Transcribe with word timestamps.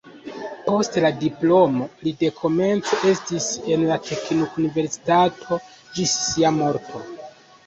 Post 0.67 0.95
la 1.05 1.09
diplomo 1.23 1.87
li 2.07 2.13
dekomence 2.23 2.97
estis 3.11 3.51
en 3.75 3.85
la 3.91 3.99
teknikuniversitato 4.09 5.61
ĝis 5.69 6.19
sia 6.25 6.55
morto. 6.59 7.05